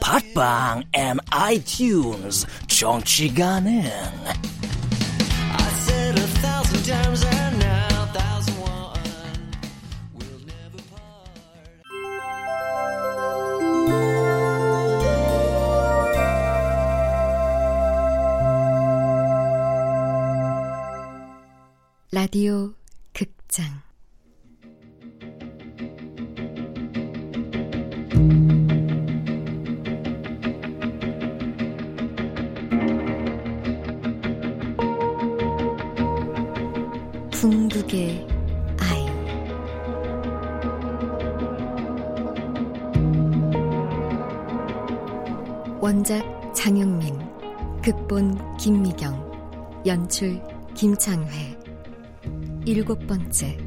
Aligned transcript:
팟빵 0.00 0.82
앤 0.92 1.16
아이튠즈 1.30 2.46
정치 2.68 3.32
가능. 3.34 3.82
라디오 22.10 22.72
극장 23.12 23.64
원작 46.08 46.54
장영민 46.54 47.18
극본 47.82 48.56
김미경 48.56 49.82
연출 49.84 50.40
김창회 50.74 51.54
일곱 52.64 53.06
번째 53.06 53.58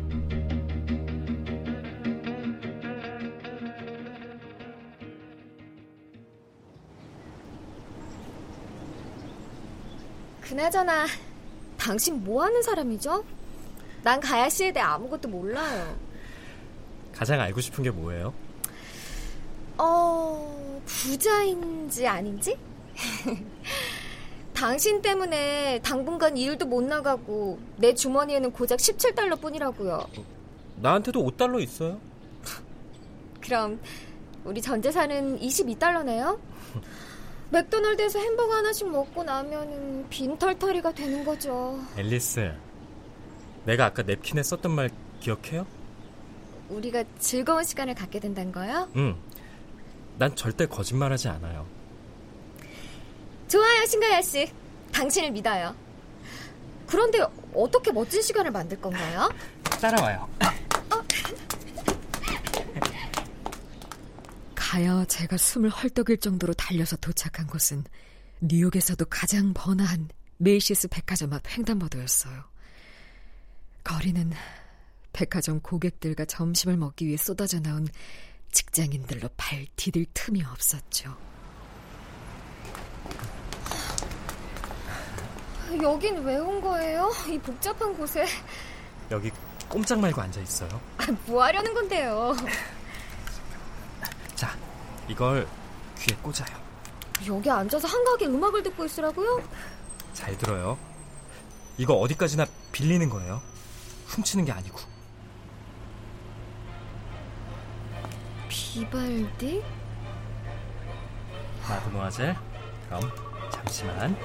그나저나 10.42 11.06
당신 11.78 12.23
뭐 12.23 12.44
하는 12.44 12.63
사람이죠? 12.63 13.24
난 14.01 14.19
가야 14.19 14.50
씨에 14.50 14.74
대해 14.74 14.84
아무것도 14.84 15.30
몰라요. 15.30 15.96
가장 17.13 17.40
알고 17.40 17.62
싶은 17.62 17.84
게 17.84 17.91
뭐예요? 17.91 18.34
어, 21.01 21.07
부자인지 21.07 22.07
아닌지? 22.07 22.57
당신 24.53 25.01
때문에 25.01 25.79
당분간 25.81 26.38
일도 26.38 26.67
못 26.67 26.84
나가고 26.84 27.59
내 27.78 27.95
주머니에는 27.95 28.51
고작 28.51 28.78
17달러 28.78 29.39
뿐이라고요. 29.41 30.07
나한테도 30.75 31.23
5달러 31.25 31.62
있어요. 31.62 32.00
그럼 33.41 33.79
우리 34.44 34.62
전 34.62 34.81
재산은 34.81 35.39
22달러네요? 35.39 36.39
맥도날드에서 37.50 38.19
햄버거 38.19 38.53
하나씩 38.53 38.89
먹고 38.89 39.23
나면은 39.23 40.07
빈털터리가 40.09 40.94
되는 40.94 41.25
거죠. 41.25 41.79
앨리스, 41.97 42.53
내가 43.66 43.85
아까 43.85 44.03
냅킨에 44.03 44.44
썼던 44.44 44.72
말 44.72 44.89
기억해요? 45.19 45.66
우리가 46.69 47.03
즐거운 47.19 47.63
시간을 47.63 47.95
갖게 47.95 48.19
된다는 48.19 48.51
거요? 48.51 48.88
응. 48.95 49.18
난 50.17 50.35
절대 50.35 50.66
거짓말하지 50.66 51.29
않아요. 51.29 51.67
좋아요, 53.47 53.85
신가야 53.85 54.22
씨. 54.22 54.51
당신을 54.91 55.31
믿어요. 55.31 55.75
그런데 56.88 57.19
어떻게 57.53 57.91
멋진 57.91 58.21
시간을 58.21 58.51
만들 58.51 58.79
건가요? 58.79 59.29
따라와요. 59.81 60.29
가여 64.55 65.05
제가 65.05 65.35
숨을 65.35 65.69
헐떡일 65.69 66.17
정도로 66.19 66.53
달려서 66.53 66.95
도착한 66.97 67.47
곳은 67.47 67.83
뉴욕에서도 68.39 69.03
가장 69.05 69.53
번화한 69.53 70.09
메이시스 70.38 70.88
백화점 70.88 71.33
앞 71.33 71.41
횡단보도였어요. 71.45 72.44
거리는 73.83 74.31
백화점 75.13 75.59
고객들과 75.59 76.25
점심을 76.25 76.77
먹기 76.77 77.05
위해 77.05 77.17
쏟아져 77.17 77.59
나온 77.59 77.88
직장인들로 78.51 79.29
발 79.38 79.66
디딜 79.75 80.06
틈이 80.13 80.44
없었죠. 80.44 81.16
여긴 85.81 86.17
왜 86.25 86.38
온 86.38 86.59
거예요? 86.62 87.12
이 87.29 87.39
복잡한 87.39 87.95
곳에 87.95 88.25
여기 89.09 89.31
꼼짝 89.69 90.00
말고 90.00 90.22
앉아 90.22 90.41
있어요. 90.41 90.69
아, 90.97 91.06
뭐 91.25 91.44
하려는 91.44 91.73
건데요? 91.73 92.35
자, 94.35 94.57
이걸 95.07 95.47
귀에 96.00 96.18
꽂아요. 96.18 96.62
여기 97.28 97.50
앉아서 97.50 97.88
한가하게 97.88 98.25
음악을 98.25 98.63
듣고 98.63 98.83
있으라고요? 98.85 99.41
잘 100.13 100.38
들어요. 100.38 100.78
이거 101.78 101.94
어디까지나 101.95 102.45
빌리는 102.73 103.07
거예요. 103.09 103.41
훔치는 104.07 104.44
게 104.45 104.51
아니고. 104.51 104.78
비발디? 108.73 109.61
마드모아젤. 111.67 112.35
그럼 112.87 113.01
잠시만. 113.51 114.15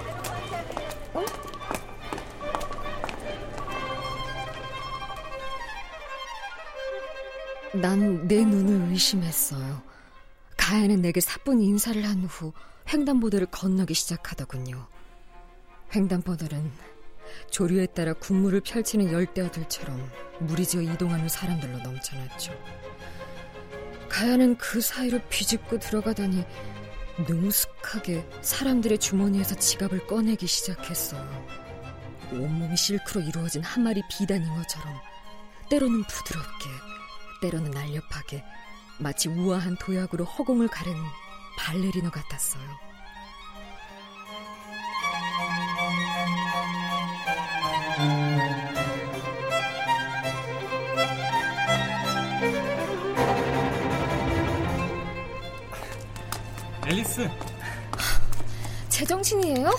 어? 1.15 1.25
난 7.75 8.27
내 8.27 8.45
눈을 8.45 8.91
의심했어요. 8.93 9.83
가야는 10.57 11.03
내게 11.03 11.21
사뿐 11.21 11.61
인사를 11.61 12.03
한 12.05 12.25
후 12.25 12.53
횡단보도를 12.93 13.49
건너기 13.51 13.95
시작하더군요. 13.95 14.87
횡단보도는 15.95 16.71
조류에 17.51 17.87
따라 17.87 18.13
군무를 18.15 18.61
펼치는 18.61 19.13
열대어들처럼 19.13 20.09
무리지어 20.41 20.83
이동하는 20.83 21.29
사람들로 21.29 21.79
넘쳐났죠. 21.79 22.53
가야는 24.17 24.57
그 24.57 24.81
사이로 24.81 25.21
비집고 25.29 25.79
들어가다니 25.79 26.43
능숙하게 27.29 28.27
사람들의 28.41 28.99
주머니에서 28.99 29.57
지갑을 29.57 30.07
꺼내기 30.07 30.47
시작했어요. 30.47 31.47
온몸이 32.33 32.75
실크로 32.79 33.21
이루어진 33.21 33.63
한 33.63 33.83
마리 33.83 34.01
비단잉어처럼 34.09 34.95
때로는 35.69 36.05
부드럽게, 36.05 36.65
때로는 37.43 37.73
날렵하게 37.73 38.43
마치 38.99 39.29
우아한 39.29 39.77
도약으로 39.77 40.25
허공을 40.25 40.69
가르는 40.69 40.99
발레리노 41.59 42.11
같았어요. 42.11 42.65
앨리스, 57.17 57.29
제정신이에요? 58.91 59.71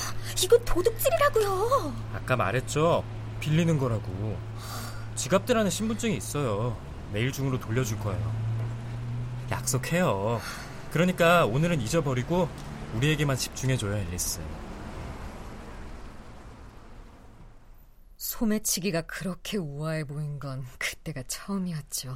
이거 0.44 0.58
도둑질이라고요. 0.60 1.94
아까 2.14 2.36
말했죠. 2.36 3.04
빌리는 3.40 3.78
거라고. 3.78 4.38
지갑들 5.16 5.58
안에 5.58 5.70
신분증이 5.70 6.18
있어요. 6.18 6.78
내일 7.14 7.32
중으로 7.32 7.60
돌려줄 7.60 8.00
거예요. 8.00 8.48
약속해요. 9.52 10.42
그러니까 10.92 11.46
오늘은 11.46 11.80
잊어버리고 11.82 12.50
우리에게만 12.96 13.38
집중해줘요, 13.38 13.96
앨리스. 13.96 14.42
소매치기가 18.18 19.04
그렇게 19.04 19.58
우아해 19.58 20.04
보인 20.04 20.40
건 20.40 20.66
그때가 20.80 21.24
처음이었죠. 21.28 22.16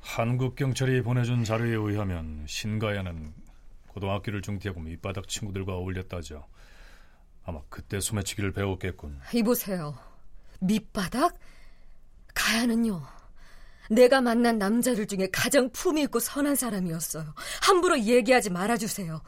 한국 0.00 0.56
경찰이 0.56 1.02
보내준 1.02 1.44
자료에 1.44 1.74
의하면 1.74 2.44
신가야는 2.46 3.32
고등학교를 3.90 4.40
중퇴하고 4.42 4.80
밑바닥 4.80 5.28
친구들과 5.28 5.74
어울렸다죠. 5.74 6.46
아마 7.44 7.60
그때 7.68 8.00
소매치기를 8.00 8.52
배웠겠군. 8.52 9.20
이보세요. 9.34 9.98
밑바닥? 10.60 11.38
가야는요. 12.34 13.02
내가 13.90 14.20
만난 14.20 14.58
남자들 14.58 15.06
중에 15.08 15.28
가장 15.32 15.70
품이 15.70 16.02
있고 16.02 16.20
선한 16.20 16.54
사람이었어요. 16.54 17.34
함부로 17.62 17.98
얘기하지 17.98 18.50
말아주세요. 18.50 19.20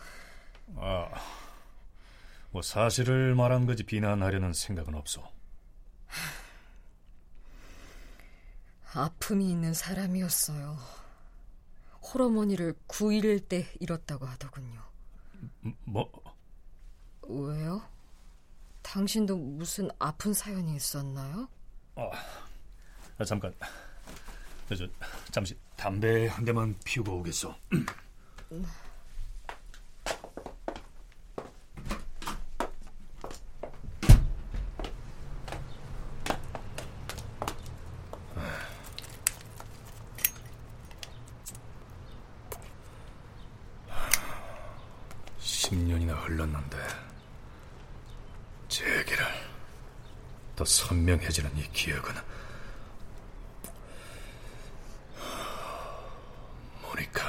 아, 0.76 1.08
뭐 2.50 2.62
사실을 2.62 3.34
말한 3.34 3.66
거지 3.66 3.82
비난하려는 3.82 4.52
생각은 4.52 4.94
없어. 4.94 5.28
아픔이 8.94 9.50
있는 9.50 9.74
사람이었어요. 9.74 11.01
호러머니를 12.02 12.74
9일 12.88 13.48
때 13.48 13.66
잃었다고 13.80 14.26
하더군요. 14.26 14.82
뭐? 15.84 16.10
왜요? 17.28 17.82
당신도 18.82 19.36
무슨 19.36 19.88
아픈 19.98 20.34
사연이 20.34 20.74
있었나요? 20.76 21.48
아, 21.94 22.10
아 23.18 23.24
잠깐. 23.24 23.54
저, 24.76 24.86
잠시 25.30 25.56
담배 25.76 26.26
한 26.26 26.44
대만 26.44 26.74
피우고 26.84 27.18
오겠어. 27.18 27.56
(10년이나) 45.40 46.14
흘렀는데 46.26 46.76
제기를 48.68 49.24
더 50.56 50.64
선명해지는 51.12 51.50
이 51.58 51.62
기억은 51.72 52.14
모니카 56.82 57.22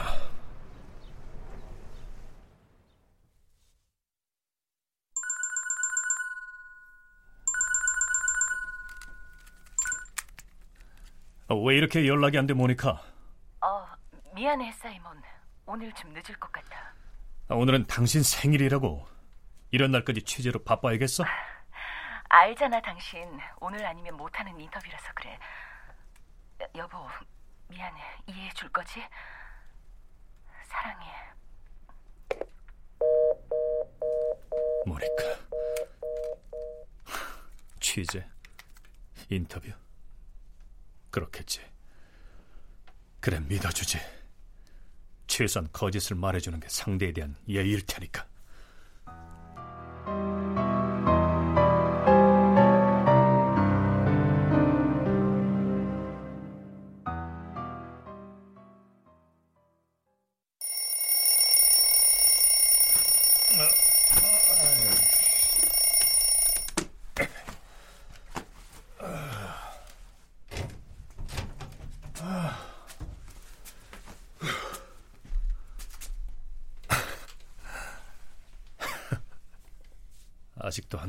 어, 11.50 11.56
왜 11.56 11.78
이렇게 11.78 12.08
연락이 12.08 12.38
안 12.38 12.48
돼 12.48 12.54
모니카? 12.54 13.02
어 13.62 13.86
미안해 14.34 14.72
사이먼 14.74 15.22
오늘 15.66 15.92
좀 15.94 16.12
늦을 16.14 16.36
것 16.40 16.52
같아 16.52 16.94
아, 17.50 17.56
오늘은 17.56 17.86
당신 17.88 18.24
생일이라고 18.24 19.06
이런 19.72 19.92
날까지 19.92 20.24
취재로 20.24 20.64
바빠야겠어? 20.64 21.24
알잖아 22.34 22.82
당신. 22.82 23.40
오늘 23.60 23.86
아니면 23.86 24.18
못하는 24.18 24.60
인터뷰라서 24.60 25.14
그래. 25.14 25.38
여, 26.62 26.68
여보 26.76 27.08
미안해 27.68 28.02
이해해 28.26 28.52
줄 28.54 28.68
거지? 28.70 29.04
사랑해. 30.66 31.06
모니카. 34.84 35.24
취재. 37.80 38.28
인터뷰. 39.30 39.72
그렇겠지. 41.12 41.62
그래 43.20 43.40
믿어주지. 43.42 44.00
최소한 45.28 45.70
거짓을 45.72 46.16
말해주는 46.16 46.60
게 46.60 46.68
상대에 46.68 47.12
대한 47.12 47.36
예의일 47.48 47.86
테니까 47.86 48.26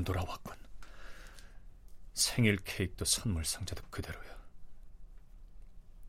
돌아왔군. 0.05 0.57
생일 2.13 2.57
케이크도 2.57 3.05
선물 3.05 3.45
상자도 3.45 3.83
그대로야. 3.91 4.35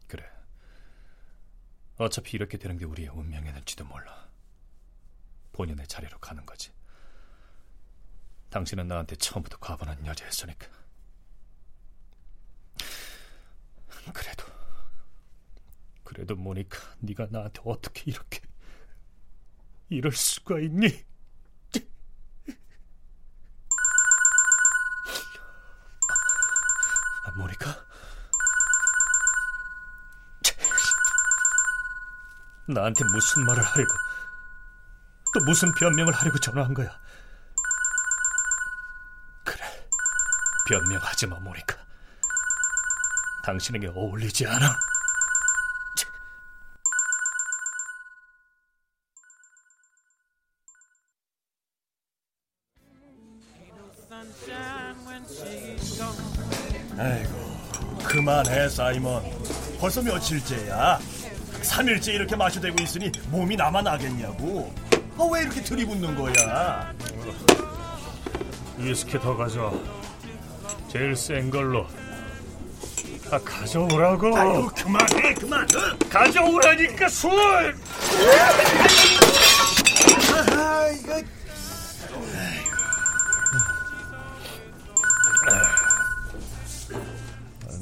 그래. 0.07 0.29
어차피 1.97 2.37
이렇게 2.37 2.57
되는 2.57 2.77
게 2.77 2.85
우리의 2.85 3.09
운명이었는지도 3.09 3.85
몰라. 3.85 4.29
본연의 5.53 5.87
자리로 5.87 6.19
가는 6.19 6.45
거지. 6.45 6.71
당신은 8.49 8.87
나한테 8.87 9.15
처음부터 9.15 9.57
과분한 9.57 10.05
여자였으니까. 10.05 10.67
그래도 14.13 14.45
그래도 16.03 16.35
모니카 16.35 16.77
네가 16.99 17.27
나한테 17.31 17.61
어떻게 17.65 18.11
이렇게 18.11 18.39
이럴 19.89 20.11
수가 20.11 20.59
있니? 20.59 21.14
나한테 32.67 33.03
무슨 33.11 33.45
말을 33.45 33.63
하려고 33.63 33.93
또 35.33 35.43
무슨 35.43 35.71
변명을 35.73 36.13
하려고 36.13 36.39
전화한 36.39 36.73
거야? 36.73 36.89
그래, 39.43 39.63
변명하지 40.67 41.27
마, 41.27 41.37
모니카. 41.39 41.75
당신에게 43.43 43.87
어울리지 43.87 44.47
않아. 44.47 44.75
아이고, 56.97 57.99
그만해, 58.07 58.69
사이먼. 58.69 59.21
벌써 59.79 60.01
며칠째야? 60.01 61.14
3일째 61.65 62.13
이렇게 62.13 62.35
마셔대고 62.35 62.81
있으니 62.81 63.11
몸이 63.29 63.55
나만 63.55 63.83
나겠냐고. 63.83 64.73
아, 65.17 65.27
왜 65.31 65.41
이렇게 65.41 65.61
들이붓는 65.61 66.15
거야? 66.15 66.93
위스키 68.77 69.19
더 69.19 69.35
가져와. 69.35 69.73
제일 70.89 71.15
센 71.15 71.49
걸로. 71.49 71.87
아, 73.31 73.39
가져오라고. 73.39 74.37
아유, 74.37 74.69
그만해, 74.75 75.33
그만. 75.33 75.63
어? 75.63 75.97
가져오라니까 76.09 77.09
술. 77.09 77.31
아, 80.51 80.87
이거. 80.89 81.21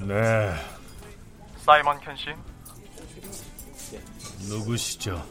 네, 0.06 0.54
사이먼 1.66 2.00
켄 2.02 2.16
씨, 2.18 2.26
누구시죠? 4.48 5.26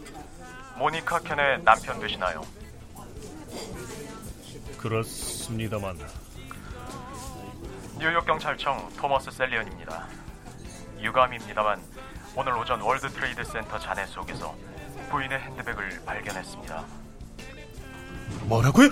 모니카 0.77 1.21
켄의 1.21 1.63
남편 1.65 2.01
되시나요? 2.01 2.43
그렇습니다만 4.79 5.99
뉴욕 7.99 8.25
경찰청 8.27 8.89
토머스 8.97 9.31
셀리언입니다. 9.31 10.09
유감입니다만 11.01 11.81
오늘 12.35 12.57
오전 12.57 12.81
월드 12.81 13.09
트레이드 13.09 13.45
센터 13.45 13.79
잔해 13.79 14.07
속에서 14.07 14.57
부인의 15.11 15.39
핸드백을 15.41 16.03
발견했습니다. 16.05 16.85
뭐라고요? 18.45 18.89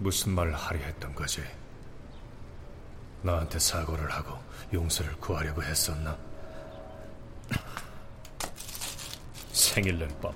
무슨 0.00 0.32
말을 0.32 0.54
하려 0.54 0.80
했던 0.80 1.14
거지? 1.14 1.44
너한테 3.22 3.58
사고를 3.58 4.10
하고 4.10 4.38
용서를 4.72 5.14
구하려고 5.16 5.62
했었나? 5.62 6.16
생일날 9.52 10.08
밤 10.22 10.32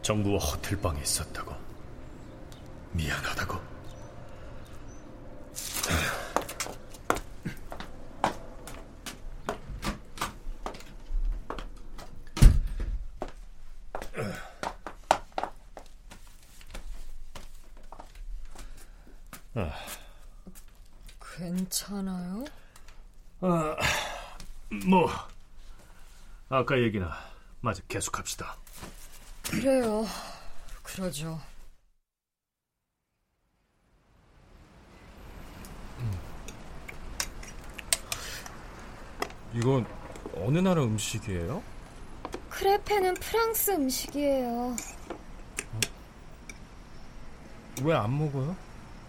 정부와 0.00 0.38
호텔방에 0.38 1.02
있었다고 1.02 1.54
미안하다고 2.92 3.73
아, 19.54 19.70
괜찮아요? 21.38 22.44
아, 23.40 23.76
뭐 24.86 25.08
아까 26.48 26.78
얘기나 26.80 27.12
마저 27.60 27.82
계속합시다. 27.88 28.56
그래요. 29.50 30.04
그러죠. 30.82 31.40
이건 39.54 39.86
어느 40.36 40.58
나라 40.58 40.82
음식이에요? 40.82 41.62
크레페는 42.50 43.14
프랑스 43.14 43.70
음식이에요. 43.72 44.76
왜 47.82 47.92
안 47.94 48.16
먹어요? 48.18 48.56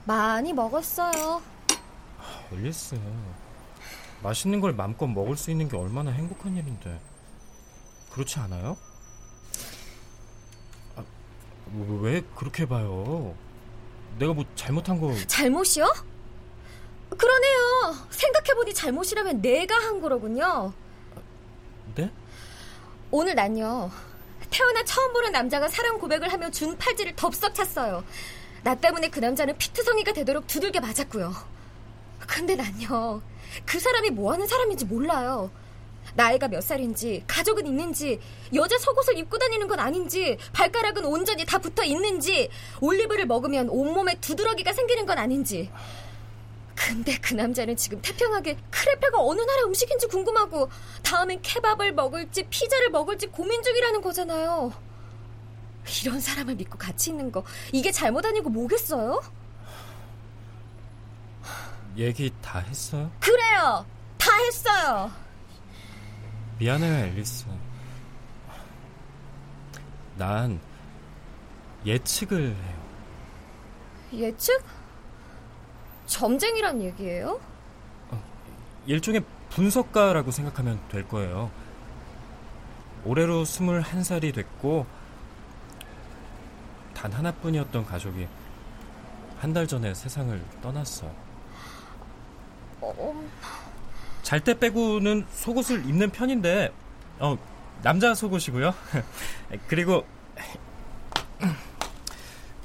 많이 0.05 0.53
먹었어요. 0.53 1.41
앨리스 2.51 3.00
맛있는 4.21 4.62
걸 4.62 4.74
마음껏 4.74 5.07
먹을 5.07 5.35
수 5.35 5.51
있는 5.51 5.67
게 5.67 5.77
얼마나 5.77 6.12
행복한 6.12 6.55
일인데 6.55 7.00
그렇지 8.12 8.39
않아요? 8.39 8.77
아, 10.95 11.03
뭐, 11.65 12.01
왜 12.01 12.21
그렇게 12.35 12.65
봐요? 12.67 13.35
내가 14.17 14.33
뭐 14.33 14.45
잘못한 14.55 15.00
거 15.01 15.13
잘못이요? 15.27 15.91
그러네요. 17.17 17.97
생각해보니 18.09 18.74
잘못이라면 18.74 19.41
내가 19.41 19.75
한 19.75 20.01
거로군요. 20.01 20.74
네? 21.95 22.12
오늘 23.12 23.35
난요. 23.35 23.91
태어나 24.50 24.83
처음 24.85 25.13
보는 25.13 25.31
남자가 25.31 25.67
사랑 25.67 25.97
고백을 26.00 26.31
하며 26.31 26.50
준 26.50 26.77
팔찌를 26.77 27.15
덥석 27.15 27.53
찼어요. 27.53 28.03
나 28.65 28.74
때문에 28.74 29.10
그 29.10 29.19
남자는 29.19 29.60
피투성이가 29.60 30.13
되도록 30.13 30.48
두들겨 30.48 30.79
맞았고요. 30.79 31.31
근데 32.17 32.55
난요. 32.55 33.22
그 33.63 33.79
사람이 33.79 34.10
뭐 34.10 34.34
하는 34.34 34.48
사람인지 34.48 34.86
몰라요. 34.86 35.51
나이가 36.15 36.48
몇 36.48 36.62
살인지, 36.62 37.25
가족은 37.27 37.67
있는지, 37.67 38.19
여자 38.55 38.75
속옷을 38.79 39.19
입고 39.19 39.38
다니는 39.38 39.67
건 39.67 39.79
아닌지, 39.79 40.39
발가락은 40.53 41.05
온전히 41.05 41.45
다 41.45 41.60
붙어 41.60 41.84
있는지, 41.84 42.50
올리브를 42.81 43.27
먹으면 43.27 43.69
온몸에 43.69 44.15
두드러기가 44.19 44.74
생기는 44.74 45.05
건 45.05 45.19
아닌지. 45.19 45.69
근데 46.74 47.19
그 47.19 47.36
남자는 47.36 47.75
지금 47.75 48.01
태평하게 48.01 48.57
크레페가 48.72 49.22
어느 49.22 49.41
나라 49.41 49.62
음식인지 49.65 50.07
궁금하고 50.07 50.72
다음엔 51.03 51.43
케밥을 51.43 51.93
먹을지 51.93 52.48
피자를 52.50 52.89
먹을지 52.89 53.27
고민 53.27 53.62
중이라는 53.62 54.01
거잖아요. 54.01 54.74
이런 56.03 56.19
사람을 56.19 56.55
믿고 56.55 56.77
같이 56.77 57.11
있는 57.11 57.31
거 57.31 57.43
이게 57.71 57.91
잘못 57.91 58.25
아니고 58.25 58.49
뭐겠어요? 58.49 59.21
얘기 61.97 62.31
다 62.41 62.59
했어요? 62.59 63.09
그래요. 63.19 63.85
다 64.17 64.31
했어요. 64.47 65.11
미안해요, 66.59 67.05
앨리스. 67.05 67.45
난 70.17 70.59
예측을 71.85 72.55
해요. 72.55 72.85
예측? 74.13 74.63
점쟁이란 76.07 76.81
얘기예요? 76.81 77.39
일종의 78.85 79.23
분석가라고 79.49 80.31
생각하면 80.31 80.79
될 80.89 81.07
거예요. 81.07 81.51
올해로 83.03 83.43
21살이 83.43 84.33
됐고 84.33 84.85
단 87.05 87.12
하나뿐이었던 87.13 87.85
가족이 87.85 88.27
한 89.39 89.53
달 89.53 89.67
전에 89.67 89.93
세상을 89.93 90.41
떠났어요. 90.63 91.13
어, 92.81 93.29
잘때 94.24 94.57
빼고는 94.57 95.27
속옷을 95.29 95.85
입는 95.88 96.09
편인데 96.09 96.74
어, 97.19 97.38
남자 97.83 98.15
속옷이고요. 98.15 98.74
그리고 99.67 100.03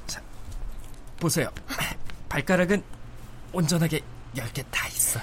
자, 0.06 0.22
보세요. 1.18 1.50
발가락은 2.30 2.82
온전하게 3.52 4.00
10개 4.36 4.64
다 4.70 4.86
있어요. 4.88 5.22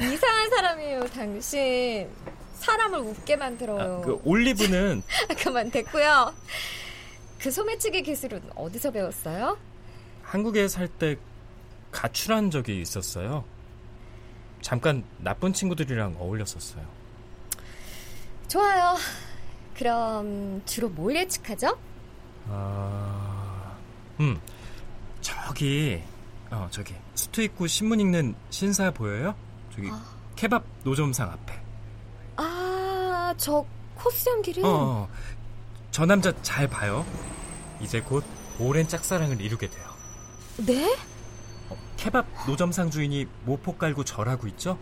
이상한 0.00 0.50
사람이에요, 0.50 1.04
당신. 1.10 2.08
사람을 2.68 2.98
웃게 3.00 3.36
만들어요. 3.36 4.02
그 4.04 4.20
올리브는 4.24 5.02
그만 5.42 5.70
됐고요. 5.70 6.34
그 7.38 7.50
소매치기 7.50 8.02
기술은 8.02 8.42
어디서 8.54 8.90
배웠어요? 8.90 9.56
한국에 10.22 10.68
살 10.68 10.88
때 10.88 11.16
가출한 11.90 12.50
적이 12.50 12.82
있었어요. 12.82 13.44
잠깐 14.60 15.02
나쁜 15.18 15.52
친구들이랑 15.54 16.16
어울렸었어요. 16.18 16.84
좋아요. 18.48 18.96
그럼 19.74 20.60
주로 20.66 20.88
뭘 20.90 21.16
예측하죠? 21.16 21.78
아, 22.50 23.76
음, 24.20 24.38
저기, 25.22 26.02
어, 26.50 26.68
저기 26.70 26.94
수트 27.14 27.40
입고 27.42 27.66
신문 27.66 28.00
읽는 28.00 28.34
신사 28.50 28.90
보여요? 28.90 29.34
저기 29.74 29.88
케밥 30.36 30.64
노점상 30.84 31.30
앞에. 31.30 31.57
아, 33.38 33.40
저 33.40 33.64
코스염 33.94 34.42
기름. 34.42 34.64
어, 34.64 34.68
어, 34.68 35.08
저 35.92 36.04
남자 36.04 36.32
잘 36.42 36.68
봐요. 36.68 37.06
이제 37.80 38.00
곧 38.00 38.24
오랜 38.58 38.86
짝사랑을 38.88 39.40
이루게 39.40 39.70
돼요. 39.70 39.88
네? 40.58 40.96
어, 41.70 41.76
케밥 41.96 42.26
노점상 42.46 42.90
주인이 42.90 43.26
모포 43.44 43.76
깔고 43.76 44.04
절하고 44.04 44.48
있죠? 44.48 44.78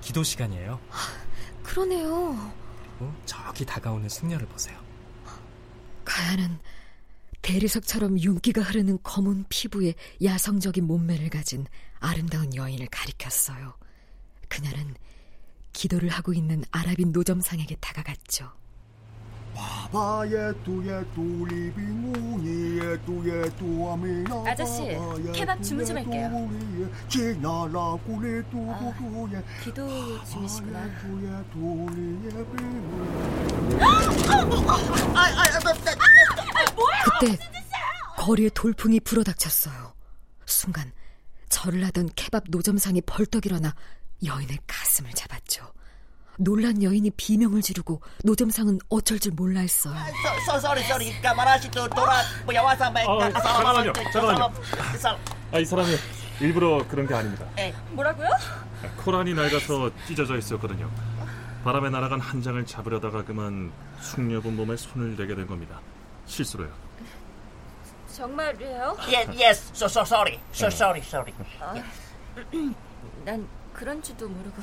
기도 0.00 0.22
시간이에요. 0.22 0.78
그러네요. 1.64 2.52
어, 3.00 3.16
저기 3.26 3.66
다가오는 3.66 4.08
승려를 4.08 4.46
보세요. 4.46 4.78
가야는 6.04 6.58
대리석처럼 7.42 8.18
윤기가 8.20 8.62
흐르는 8.62 8.98
검은 9.02 9.44
피부에 9.48 9.94
야성적인 10.22 10.84
몸매를 10.86 11.30
가진 11.30 11.66
아름다운 11.98 12.54
여인을 12.54 12.86
가리켰어요. 12.90 13.74
그녀는 14.48 14.94
기도를 15.78 16.08
하고 16.08 16.32
있는 16.32 16.64
아랍인 16.72 17.12
노점상에게 17.12 17.76
다가갔죠. 17.76 18.50
아저씨, 24.44 24.82
케밥 25.32 25.62
주문 25.62 25.84
좀 25.86 25.98
할게요. 25.98 26.48
아, 28.72 28.92
기도 29.62 30.24
중이시구나. 30.24 30.90
그때 37.20 37.38
거리에 38.16 38.50
돌풍이 38.52 38.98
불어닥쳤어요. 38.98 39.94
순간 40.44 40.90
절을 41.48 41.84
하던 41.86 42.10
케밥 42.16 42.44
노점상이 42.48 43.00
벌떡 43.02 43.46
일어나 43.46 43.76
여인의 44.24 44.58
가슴을 44.66 45.10
잡았죠. 45.12 45.72
놀란 46.40 46.82
여인이 46.82 47.10
비명을 47.16 47.62
지르고 47.62 48.00
노점상은 48.24 48.78
어쩔 48.88 49.18
줄 49.18 49.32
몰라 49.32 49.60
했어요. 49.60 49.96
쏘리 50.60 50.82
쏘리 50.84 51.20
까마라시 51.20 51.70
또 51.70 51.88
돌아 51.88 52.22
뭐야 52.44 52.62
와서 52.62 52.90
말 52.90 53.04
아, 53.08 53.30
잠깐만요, 53.32 53.92
잠깐만요. 54.12 54.52
아, 55.52 55.58
이 55.58 55.64
사람이 55.64 55.96
일부러 56.40 56.86
그런 56.86 57.06
게 57.08 57.14
아닙니다. 57.14 57.44
뭐라고요? 57.90 58.28
코란이 58.98 59.34
낡아서 59.34 59.90
찢어져 60.06 60.36
있었거든요. 60.38 60.88
바람에 61.64 61.90
날아간 61.90 62.20
한 62.20 62.40
장을 62.40 62.64
잡으려다가 62.64 63.24
그만 63.24 63.72
숙녀분 64.00 64.54
몸에 64.54 64.76
손을 64.76 65.16
대게 65.16 65.34
된 65.34 65.44
겁니다. 65.46 65.80
실수로요. 66.26 66.70
정말이에요? 68.14 68.96
Yes, 69.00 69.30
yes, 69.42 69.70
so 69.74 69.86
so 69.86 70.02
sorry, 70.02 70.38
so 70.52 70.66
sorry, 70.68 71.00
sorry. 71.02 71.32
아, 71.60 71.74
난 73.24 73.46
그런 73.78 74.02
줄도 74.02 74.28
모르고 74.28 74.60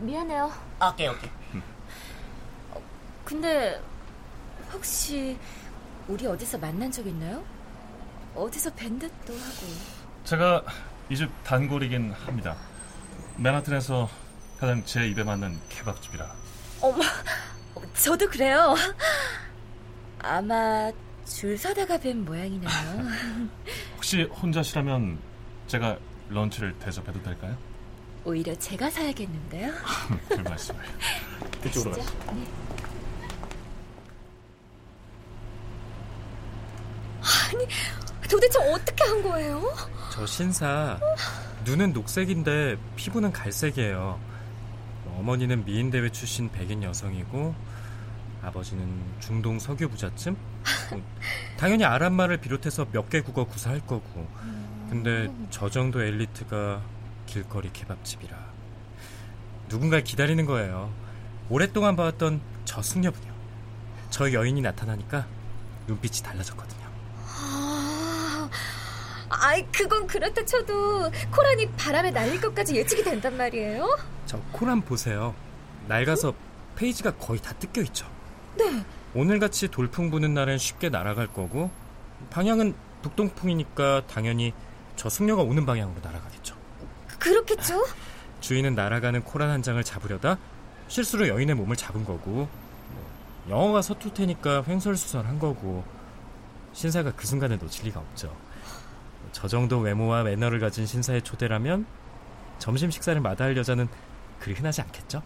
미안해요. 0.00 0.52
오케이 0.92 1.08
오케이. 1.08 1.30
근데 3.24 3.80
혹시 4.70 5.38
우리 6.06 6.26
어디서 6.26 6.58
만난 6.58 6.92
적 6.92 7.06
있나요? 7.06 7.42
어디서 8.34 8.74
뵌 8.74 8.98
듯도 8.98 9.32
하고. 9.32 9.66
제가 10.24 10.62
이 11.08 11.16
집 11.16 11.30
단골이긴 11.44 12.12
합니다. 12.12 12.56
맨하튼에서 13.38 14.10
가장 14.58 14.84
제 14.84 15.06
입에 15.08 15.22
맞는 15.24 15.58
케밥집이라. 15.70 16.30
어머, 16.82 17.02
저도 17.94 18.28
그래요. 18.28 18.74
아마 20.18 20.90
줄 21.24 21.56
서다가 21.56 21.96
뵌 21.98 22.16
모양이네요. 22.16 22.68
혹시 23.96 24.24
혼자시라면 24.24 25.18
제가 25.68 25.96
런치를 26.28 26.78
대접해도 26.80 27.22
될까요? 27.22 27.56
오히려 28.24 28.54
제가 28.56 28.90
사야겠는데요. 28.90 29.72
별 30.28 30.42
말씀을. 30.42 30.80
이쪽으로 31.66 31.94
진짜? 31.94 32.12
가시죠. 32.12 32.32
네. 32.34 32.46
아니, 37.52 37.66
도대체 38.28 38.58
어떻게 38.72 39.04
한 39.04 39.22
거예요? 39.22 39.62
저 40.12 40.26
신사 40.26 40.98
눈은 41.64 41.92
녹색인데 41.92 42.76
피부는 42.96 43.32
갈색이에요. 43.32 44.18
어머니는 45.18 45.64
미인 45.64 45.90
대회 45.90 46.10
출신 46.10 46.50
백인 46.50 46.82
여성이고 46.82 47.54
아버지는 48.42 48.86
중동 49.20 49.58
석유 49.58 49.88
부잣집. 49.88 50.34
뭐, 50.90 51.02
당연히 51.56 51.84
아랍말을 51.84 52.38
비롯해서 52.38 52.86
몇 52.92 53.08
개 53.08 53.20
국어 53.20 53.44
구사할 53.44 53.80
거고. 53.86 54.26
근데 54.90 55.30
저 55.50 55.70
정도 55.70 56.02
엘리트가 56.02 56.82
길거리 57.26 57.72
케밥집이라 57.72 58.36
누군가를 59.68 60.04
기다리는 60.04 60.44
거예요. 60.46 60.92
오랫동안 61.48 61.96
봐왔던 61.96 62.40
저 62.64 62.82
숙녀분이요. 62.82 63.32
저 64.10 64.32
여인이 64.32 64.60
나타나니까 64.60 65.26
눈빛이 65.86 66.22
달라졌거든요. 66.22 66.84
아, 67.26 68.48
아이, 69.28 69.66
그건 69.72 70.06
그렇다 70.06 70.44
쳐도 70.44 71.10
코란이 71.30 71.70
바람에 71.72 72.10
날릴 72.10 72.40
것까지 72.40 72.76
예측이 72.76 73.02
된단 73.02 73.36
말이에요? 73.36 73.98
저 74.26 74.38
코란 74.52 74.80
보세요. 74.82 75.34
낡아서 75.88 76.34
페이지가 76.76 77.16
거의 77.16 77.40
다 77.40 77.52
뜯겨 77.54 77.82
있죠. 77.82 78.06
네. 78.56 78.84
오늘같이 79.14 79.68
돌풍 79.68 80.10
부는 80.10 80.34
날엔 80.34 80.58
쉽게 80.58 80.88
날아갈 80.88 81.28
거고 81.28 81.70
방향은 82.30 82.74
북동풍이니까 83.02 84.06
당연히 84.06 84.52
저 84.96 85.08
숙녀가 85.08 85.42
오는 85.42 85.66
방향으로 85.66 86.00
날아가겠죠. 86.02 86.53
그렇겠죠? 87.24 87.86
주인은 88.40 88.74
날아가는 88.74 89.24
코란 89.24 89.50
한 89.50 89.62
장을 89.62 89.82
잡으려다 89.82 90.36
실수로 90.88 91.28
여인의 91.28 91.54
몸을 91.54 91.76
잡은 91.76 92.04
거고 92.04 92.30
뭐, 92.30 93.10
영어가 93.48 93.80
서툴 93.80 94.12
테니까 94.12 94.64
횡설수설한 94.68 95.38
거고 95.38 95.84
신사가 96.74 97.12
그 97.12 97.26
순간을 97.26 97.58
놓칠 97.58 97.86
리가 97.86 98.00
없죠. 98.00 98.36
저 99.32 99.48
정도 99.48 99.78
외모와 99.78 100.22
매너를 100.24 100.60
가진 100.60 100.86
신사의 100.86 101.22
초대라면 101.22 101.86
점심 102.58 102.90
식사를 102.90 103.18
마다할 103.20 103.56
여자는 103.56 103.88
그리 104.38 104.54
흔하지 104.54 104.82
않겠죠? 104.82 105.22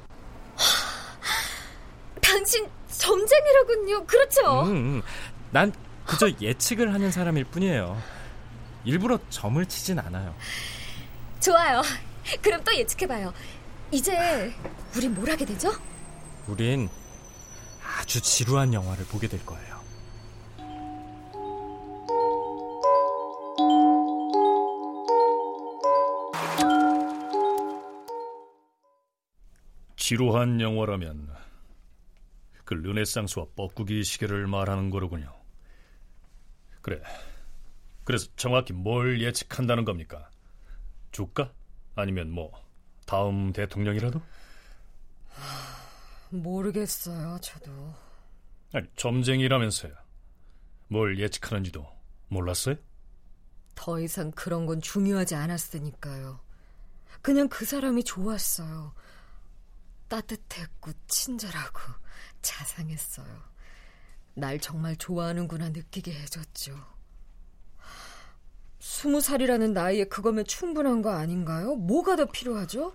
당신 2.22 2.66
점쟁이로군요. 2.88 4.04
그렇죠? 4.06 4.62
음, 4.62 4.68
음. 4.68 5.02
난 5.50 5.72
그저 6.06 6.30
예측을 6.40 6.94
하는 6.94 7.10
사람일 7.10 7.44
뿐이에요. 7.44 8.00
일부러 8.84 9.18
점을 9.30 9.64
치진 9.66 9.98
않아요. 9.98 10.34
좋아요. 11.40 11.82
그럼 12.42 12.62
또 12.64 12.74
예측해봐요. 12.74 13.32
이제 13.90 14.54
우린 14.96 15.14
뭘 15.14 15.30
하게 15.30 15.44
되죠? 15.44 15.72
우린 16.46 16.88
아주 17.82 18.20
지루한 18.20 18.74
영화를 18.74 19.04
보게 19.06 19.28
될 19.28 19.44
거예요. 19.44 19.78
지루한 29.96 30.60
영화라면 30.60 31.28
그 32.64 32.74
르네상스와 32.74 33.46
뻐꾸기 33.56 34.04
시계를 34.04 34.46
말하는 34.46 34.88
거로군요. 34.90 35.34
그래. 36.80 37.02
그래서 38.04 38.26
정확히 38.36 38.72
뭘 38.72 39.20
예측한다는 39.20 39.84
겁니까? 39.84 40.30
주가? 41.18 41.52
아니면 41.96 42.30
뭐 42.30 42.52
다음 43.04 43.52
대통령이라도? 43.52 44.22
모르겠어요, 46.30 47.40
저도. 47.40 47.72
아니 48.72 48.86
점쟁이라면서요. 48.94 49.92
뭘 50.86 51.18
예측하는지도 51.18 51.84
몰랐어요? 52.28 52.76
더 53.74 53.98
이상 53.98 54.30
그런 54.30 54.66
건 54.66 54.80
중요하지 54.80 55.34
않았으니까요. 55.34 56.38
그냥 57.20 57.48
그 57.48 57.64
사람이 57.64 58.04
좋았어요. 58.04 58.94
따뜻했고 60.06 60.92
친절하고 61.08 61.80
자상했어요. 62.42 63.42
날 64.34 64.60
정말 64.60 64.94
좋아하는구나 64.94 65.70
느끼게 65.70 66.12
해줬죠. 66.12 66.76
스무 68.78 69.20
살이라는 69.20 69.72
나이에 69.72 70.04
그거면 70.04 70.44
충분한 70.44 71.02
거 71.02 71.10
아닌가요? 71.10 71.74
뭐가 71.76 72.16
더 72.16 72.26
필요하죠? 72.26 72.92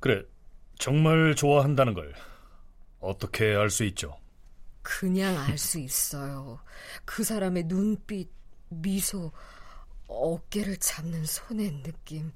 그래. 0.00 0.22
정말 0.78 1.34
좋아한다는 1.34 1.94
걸 1.94 2.14
어떻게 3.00 3.54
알 3.54 3.70
수 3.70 3.84
있죠? 3.84 4.16
그냥 4.82 5.36
알 5.38 5.58
수 5.58 5.78
있어요. 5.78 6.60
그 7.04 7.24
사람의 7.24 7.64
눈빛, 7.64 8.30
미소, 8.68 9.32
어깨를 10.06 10.76
잡는 10.78 11.24
손의 11.26 11.82
느낌. 11.82 12.32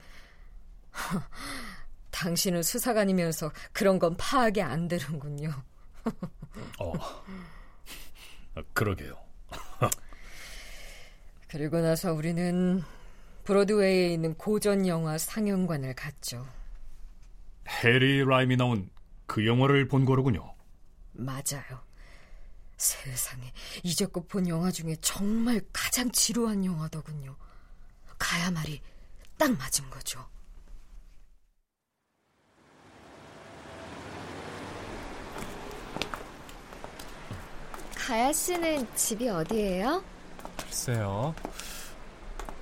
당신은 2.10 2.62
수사관이면서 2.62 3.50
그런 3.72 3.98
건 3.98 4.16
파악이 4.18 4.60
안 4.60 4.88
되는군요. 4.88 5.50
어, 6.80 6.92
그러게요. 8.74 9.16
그리고 11.52 11.82
나서 11.82 12.14
우리는 12.14 12.82
브로드웨이에 13.44 14.14
있는 14.14 14.32
고전 14.38 14.86
영화 14.86 15.18
상영관을 15.18 15.94
갔죠. 15.94 16.46
해리 17.68 18.24
라임이 18.24 18.56
나온 18.56 18.88
그 19.26 19.46
영화를 19.46 19.86
본 19.86 20.06
거로군요. 20.06 20.54
맞아요. 21.12 21.82
세상에 22.78 23.52
이제껏 23.82 24.26
본 24.28 24.48
영화 24.48 24.70
중에 24.70 24.96
정말 25.02 25.60
가장 25.74 26.10
지루한 26.10 26.64
영화더군요. 26.64 27.36
가야 28.18 28.50
말이 28.50 28.80
딱 29.36 29.54
맞은 29.54 29.90
거죠. 29.90 30.26
가야 37.94 38.32
씨는 38.32 38.96
집이 38.96 39.28
어디예요? 39.28 40.11
글쎄요. 40.64 41.34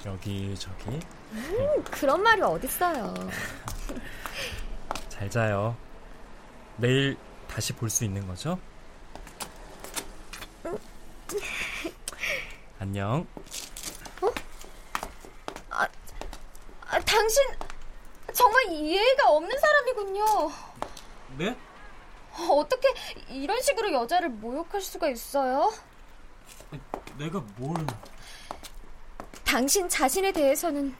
여기 0.06 0.54
저기 0.58 0.98
음, 1.32 1.82
그런 1.84 2.22
말이 2.22 2.40
어딨어요. 2.42 3.14
잘 5.08 5.28
자요. 5.30 5.76
내일 6.76 7.16
다시 7.48 7.72
볼 7.74 7.90
수 7.90 8.04
있는 8.04 8.26
거죠? 8.26 8.58
안녕. 12.78 13.26
아, 15.68 15.86
아, 16.88 17.00
당신 17.00 17.42
정말 18.32 18.70
이해가 18.70 19.28
없는 19.30 19.50
사람이군요. 19.58 20.24
네? 21.36 21.56
어떻게 22.48 22.88
이런 23.28 23.60
식으로 23.60 23.92
여자를 23.92 24.30
모욕할 24.30 24.80
수가 24.80 25.08
있어요? 25.10 25.70
내가 27.20 27.44
뭘... 27.56 27.76
당신 29.44 29.88
자신에 29.90 30.33
대해서는 30.33 30.94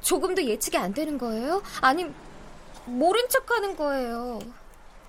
조금도 0.00 0.42
예측이 0.42 0.78
안 0.78 0.94
되는 0.94 1.18
거예요? 1.18 1.62
아님 1.82 2.14
모른 2.86 3.28
척 3.28 3.50
하는 3.50 3.76
거예요? 3.76 4.38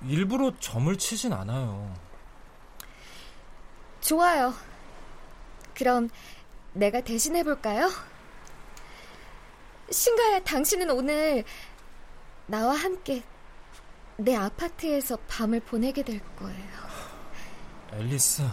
일부러 0.05 0.51
점을 0.59 0.95
치진 0.97 1.31
않아요. 1.31 1.95
좋아요. 4.01 4.53
그럼 5.73 6.09
내가 6.73 6.99
대신 6.99 7.35
해볼까요? 7.37 7.89
신가야, 9.89 10.41
당신은 10.41 10.89
오늘 10.89 11.45
나와 12.45 12.75
함께 12.75 13.23
내 14.17 14.35
아파트에서 14.35 15.17
밤을 15.29 15.61
보내게 15.61 16.03
될 16.03 16.19
거예요. 16.35 16.87
앨리스. 17.93 18.43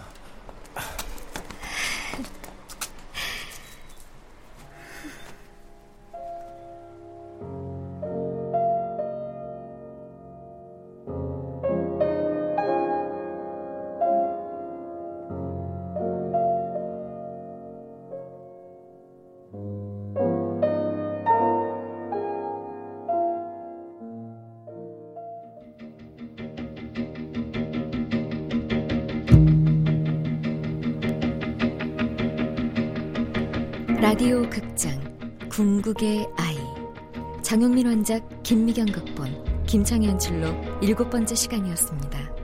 라디오 34.25 34.49
극장 34.49 34.99
궁극의 35.51 36.27
아이 36.39 36.57
장용민 37.43 37.87
원작 37.87 38.27
김미경 38.43 38.87
극본 38.87 39.67
김창희 39.67 40.09
연출로 40.09 40.49
일곱 40.81 41.11
번째 41.11 41.35
시간이었습니다. 41.35 42.44